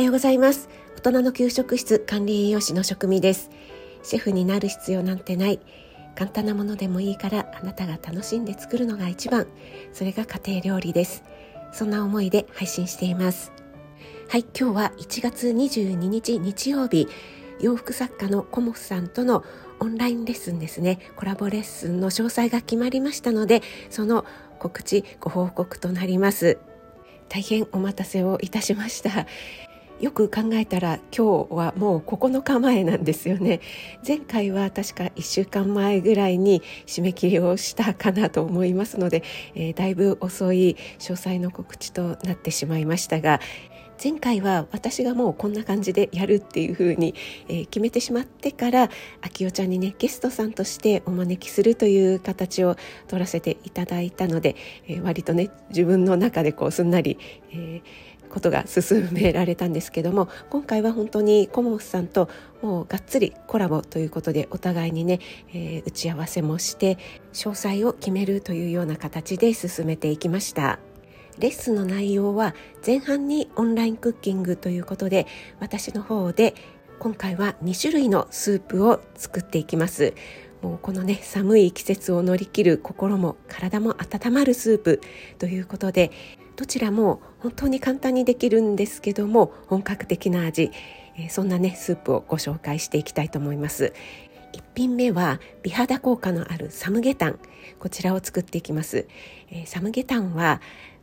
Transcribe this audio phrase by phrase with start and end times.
[0.00, 0.70] はようございます。
[0.96, 3.50] 大人の給食室管理栄養士の職味です。
[4.02, 5.60] シェフになる必要なんてない。
[6.14, 9.46] 簡単なものでもいいからあなたが楽しんで作るのが一番。
[9.92, 11.22] それが家庭料理です。
[11.70, 13.52] そんな思いで配信しています。
[14.30, 17.06] はい今日は1月22日日曜日。
[17.60, 19.44] 洋服作家のコモフさんとの
[19.80, 20.98] オンラインレッスンですね。
[21.14, 23.60] コラボレッスンの詳細が決まりましたので
[23.90, 24.24] その
[24.58, 26.56] 告知ご報告となります。
[27.28, 29.26] 大変お待たせをいたしました。
[30.00, 33.60] よく考えたら今日はもう9日前なんですよね。
[34.06, 39.22] 前回は確か1週間前ぐらいに締め切りをしたかなと思いますので、
[39.54, 43.40] えー、だいぶ遅い詳細の告知となってしまいましたが
[44.02, 47.14] 前回は私がもうこんな感じでやるっていうふうに、
[47.46, 48.88] 決めてしまってから
[49.20, 52.76] 秋代ちゃんにねゲストさんとしてお招きするという形を
[53.08, 54.56] 取らせていただいたので、
[55.02, 57.18] 割とね自分の中でこうすんなり、
[57.52, 62.30] えーことが進められたんですけども今回は本当にコモフさんと
[62.62, 65.20] もうがっつりコラボということでお互いにね、
[65.52, 66.96] えー、打ち合わせもして
[67.32, 70.78] 詳細を決めるというような形で進めていきました。
[71.38, 72.54] レッスンの内容は
[72.86, 75.26] 前半にオンラインクッキングということで
[75.58, 76.54] 私の方で
[76.98, 80.12] 今回は2種類のスープを作っていきます
[80.60, 85.00] もうこのね寒い季節を乗り切る心も体も温まるスープ
[85.38, 86.10] ということで
[86.60, 90.70] どちらも本当に簡単にできるんですけども本格的な味、
[91.16, 93.94] えー、そんなねスープをご紹介していきたいと思います。
[94.52, 97.38] 1品目は美肌効果のあるサムゲタン。
[97.78, 99.06] こちらを作っていきます、
[99.50, 100.60] えー、サムゲタンは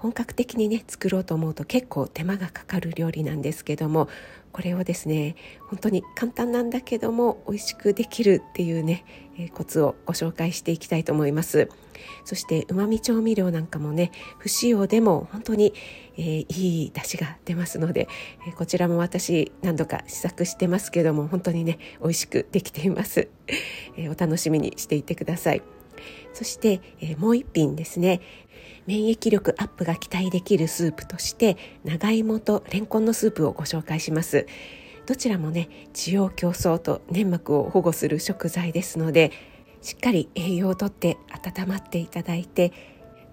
[0.00, 4.08] 本格的にね作ろうと思うと結構手間がかかる料理なんですけども
[4.52, 5.36] これをですね
[5.68, 9.04] 本当に簡単なんだけども美味しくできるっていうね、
[9.38, 11.68] えー、コツをご紹介していきたいと思います。
[12.24, 15.74] そしてうまみ調味料なんかもね不使用でも本当に、
[16.16, 18.08] えー、いい出汁が出ますので、
[18.46, 23.28] えー、こちらも私何度か試作してますけども本当にね美味しくできています、
[23.98, 25.79] えお楽しみにしていてください。
[26.32, 28.20] そして、えもう一品ですね。
[28.86, 34.46] 免疫力アップが期待できるスープとして長芋とレンコンのスープをご紹介します。
[35.06, 39.32] どちらもね滋養競争と粘膜を保護する食材ですので
[39.82, 42.72] しっかり栄養をとって温まっていただいて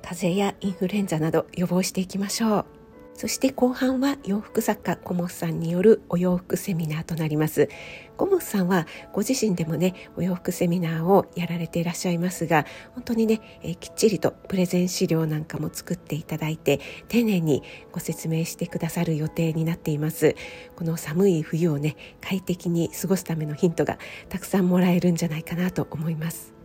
[0.02, 2.77] 風邪やインフルエンザなど予防していきましょう。
[3.18, 7.68] そして後半は洋服作家コモスさんによるお洋服セミナーとなります。
[8.16, 20.36] コモスさんはご自身でもねお洋服セミナーをやられていらっしゃいますが本当にね、えー、きっちりとプレゼン資料なんかも作っていただいて丁寧にご説明してくださる予定になっています。
[20.76, 23.98] この寒い冬をね快適に過ごすためのヒントが
[24.30, 26.57] たくさんもらえるんじゃないかなと思います。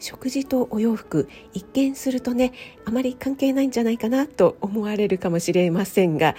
[0.00, 2.52] 食事とお洋服一見するとね
[2.84, 6.34] あまり関係ないんじゃないかなと思われるかもしれませんが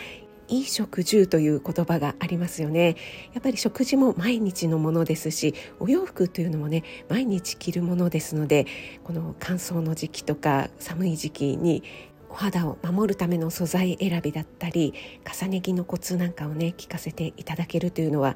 [0.47, 2.97] いい食住という言葉がありますよね
[3.33, 8.67] やっぱり食事も毎日のものですしお洋服というのもね毎日着るものですので
[9.05, 11.83] この乾燥の時期とか寒い時期に
[12.29, 14.93] お肌を守るための素材選びだったり
[15.41, 18.35] 重ね着のコツなんかをね聞かせていただけるというのは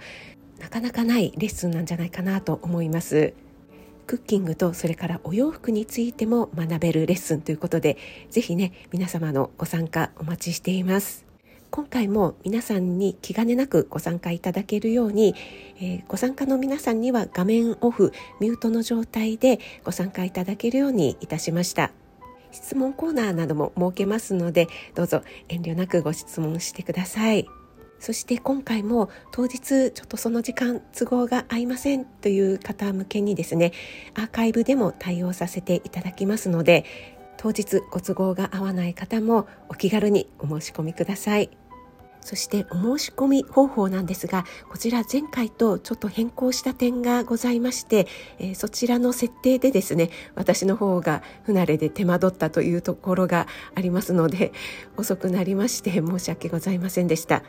[0.60, 3.34] なかなかないレッスンなんじゃないかなと思います。
[4.08, 7.98] クッキングとそれからお洋服についても学べるレッスンということで
[8.30, 11.26] ぜひね皆様のご参加お待ちしています。
[11.72, 15.36] 今回も皆さんに気兼ねなくご参加いただけるように、
[15.78, 21.92] えー、ご参加の皆さんには画面オフミュートの状態でご参加いただけるようにいたしました。
[22.52, 27.46] 質問コーナーなども設けますのでどうぞ遠慮なくご質問してください。
[28.00, 33.72] そして今回も当日ちょっとその時間都合が合いませんという方向けにですね
[34.14, 36.86] アーカイブでも対応させていただきますので
[37.38, 41.50] 当日ご都合が合わない方もお気軽にお申し込みください
[42.26, 48.08] そしてお申し込み方法なんですがこちら前回とちょっと変更した点がございまして、
[48.40, 53.46] えー、そちらの設定でですね私の方が不慣れで手間取ったというところが
[53.76, 54.54] ありますので
[54.98, 57.44] 遅くなりまして申し訳ございませんでした。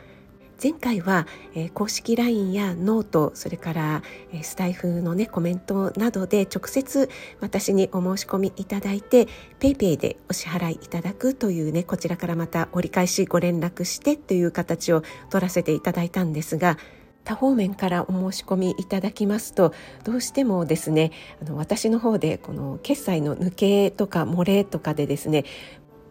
[0.61, 4.01] 前回は、えー、公式 LINE やノートそれから、
[4.33, 7.09] えー、スタイフのねコメントなどで直接
[7.39, 9.27] 私にお申し込みいただいて
[9.59, 16.77] PayPay でお支払いいただくというねこちらからまた折り返しご連絡してという形を取らせていただいたんですが
[17.23, 19.73] 他方面からお申し込みいただきますと
[20.05, 21.11] どうしてもですね
[21.41, 25.43] あの私の方でこの決済の抜けとか漏れとかでですね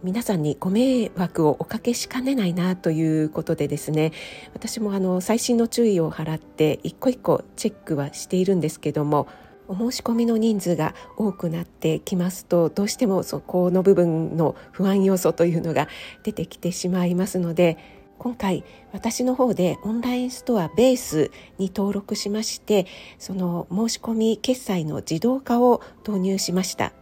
[0.06, 4.12] 皆さんにご迷惑をおかけしかねないなということでですね
[4.55, 9.26] 私もあの細心の注意を払って一個一個チェックはしているんですけども
[9.67, 15.88] お申し込みの人数が多くなってきますとどうしてもそこの部分の不安要素というのが
[16.23, 17.76] 出てきてしまいますので
[18.20, 18.62] 今回
[18.93, 22.87] 私の方でオンラインストアベースに登録しまして
[23.19, 26.93] その申し込み決済の自動化を導入しました。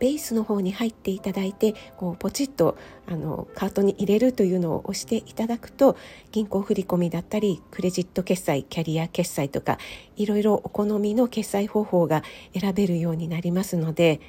[0.00, 2.76] ベースの方に入っていただいてこうポチッと
[3.06, 5.96] あのカートに入れるというのを押していただくと
[6.32, 9.78] 銀行振込だったりクレジット決済キャリア決済とか
[10.16, 12.22] いろいろお好みの決済方法が
[12.58, 14.20] 選べるようになりますので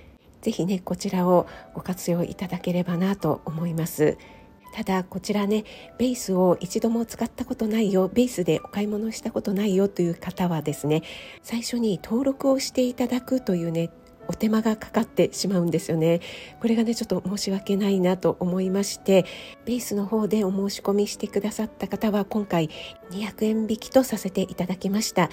[0.41, 4.17] ぜひねこちらをご活用いただければなと思います。
[4.73, 5.65] ただこちらね
[5.97, 11.03] ベースを一度も使ったことないよベースでお買い物したことないよという方はですね
[11.43, 13.89] 最初に登録をしていただくというね
[14.27, 16.21] お手間がかかってしまうんですよね。
[16.59, 19.25] これがねちょっと申し訳ないなと思いまして
[19.65, 22.69] ベースの方でお申し込みしてくださった方は今回
[23.11, 25.29] 200円引きとさせていただきました。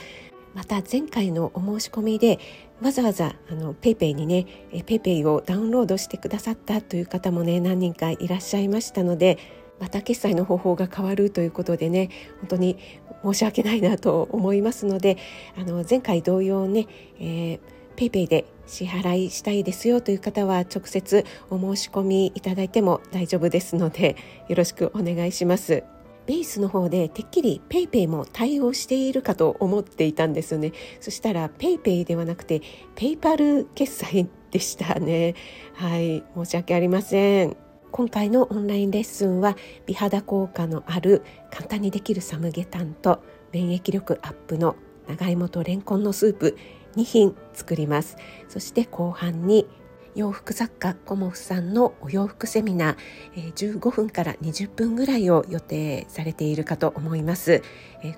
[0.54, 2.38] また前回のお申し込みで
[2.80, 9.38] わざわざあの PayPay にね PayPay をダウンロードしてくださったという方もね何人かいらっしゃいましたので
[9.78, 12.10] また決済の方法が変わるということでね
[12.40, 12.78] 本当に
[13.24, 15.16] 申し訳ないなと思いますので
[15.56, 16.86] あの前回同様ね、
[17.20, 17.60] えー、
[17.98, 24.14] PayPay で支払いしたいですよという方は直接お申し込みいただいても大丈夫ですので
[24.48, 25.82] よろしくお願いします。
[26.26, 30.72] ベースの方でてっきり PayPay も対応しているかと思っていたんですよね。
[31.00, 32.62] そしたら PayPay ではなくて
[32.94, 35.34] PayPal 決済でしたね。
[35.74, 36.22] はい。
[36.36, 37.56] 申し訳ありません。
[37.90, 39.56] 今回のオンラインレッスンは
[39.86, 44.76] 美肌効果のある簡単にできるサムゲタンと免疫力アップの
[45.08, 46.58] 長芋とレンコンのスープ。
[46.98, 48.16] 2品作ります。
[48.48, 49.66] そして後半に
[50.14, 57.62] 洋服作家コモフさんのお洋服セミナー、15分から20分ぐらいを予定されているかと思います、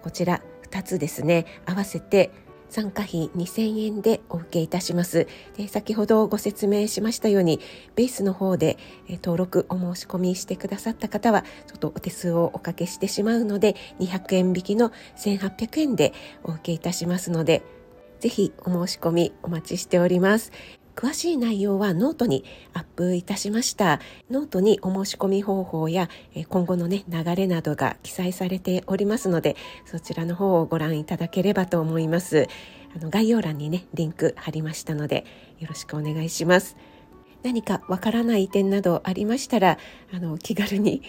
[0.02, 0.40] こちら
[0.70, 1.44] 2つですね。
[1.66, 2.30] 合わせて
[2.70, 5.26] 参加費2000円でお受けいたします。
[5.58, 7.60] で先ほどご説明しましたように
[7.96, 8.78] ベースの方で
[9.22, 17.62] 登録お申し込みしてくださった方はちょっとお手数をおかけしてしまうので200円引きの1800円でお受けいたしますので
[18.20, 20.52] ぜひお申し込みお待ちしております。
[20.94, 22.44] 詳しい内容はノートに
[22.74, 24.00] アップいたしました。
[24.30, 26.10] ノートにお申し込み方法や
[26.48, 29.56] 今後のね、流れなどが記載されておりますので、
[29.86, 32.48] そちらの方をご覧いただければと思います。
[32.94, 35.24] あの概要欄にね、リンク貼りましたので、
[35.58, 36.76] よろしくお願いします。
[37.42, 39.78] 何かわからない点などありましたら
[40.12, 41.02] あの気軽に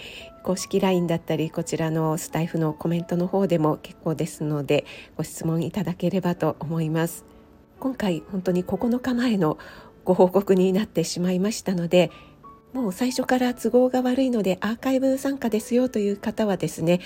[0.44, 4.86] 公式 LINE だったりこちらのスタイフのコメントの方でも結構ですので
[5.18, 7.26] ご質問いただければと思います。
[7.80, 9.58] 今回本当に9日前の
[10.06, 12.12] ご報告になってしまいましたので
[12.74, 17.02] もう最初から都合が悪いのでアーカイブ参加ですよという方はですね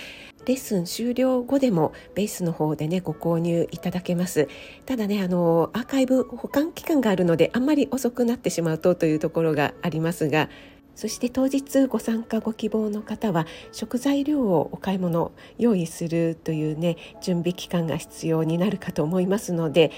[0.46, 4.48] レッスン終了後でもベースの方でねご購入いただけます。
[4.84, 10.48] ただねあのアーカイブ保管期間があるのであんまり遅くなってしまうとというところがありますが
[10.96, 19.92] そして当日ご参加ご希望の方は食材料をお買い物用意するというね準備期間が必要になるかと思いますので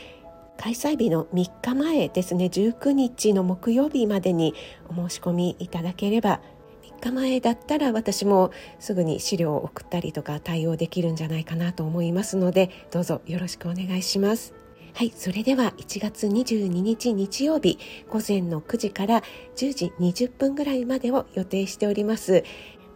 [0.58, 4.54] 開催日の3日前ですね19日の木曜日までに
[4.88, 6.40] お申し込みいただければ
[7.00, 8.50] 3日前だったら私も
[8.80, 14.67] すぐに資料を送ったりとか対応できるんじゃないかなと思いますのでどうぞよろしくお願いします。
[14.98, 17.78] はい、それでは1月22日日曜日
[18.10, 19.22] 午前の9時から
[19.54, 22.42] 10時20分ぐらいまでを予定しております。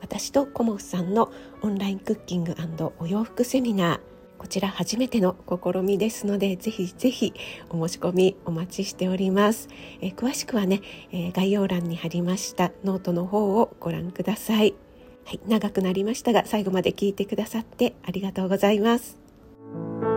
[0.01, 1.31] 私とコモフさんの
[1.61, 2.57] オンラインクッキング
[2.99, 4.01] お洋服セミナー。
[4.37, 7.35] こちら初めての試みですのでぜひぜひ
[7.71, 9.69] お申し込みお待ちしております、
[10.01, 10.81] え、詳しくはね、
[11.13, 14.75] え、概要欄に貼りましたノートの方をご覧ください。
[15.25, 20.12] はい、長くなりましたが最後まで聞いてくださってありがとうございます。